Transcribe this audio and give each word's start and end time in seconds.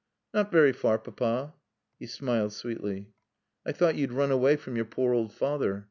"Not 0.33 0.51
very 0.51 0.73
far, 0.73 0.97
Papa." 0.97 1.53
He 1.99 2.07
smiled 2.07 2.53
sweetly. 2.53 3.09
"I 3.67 3.71
thought 3.71 3.93
you'd 3.97 4.13
run 4.13 4.31
away 4.31 4.55
from 4.55 4.75
your 4.75 4.85
poor 4.85 5.13
old 5.13 5.31
father. 5.31 5.79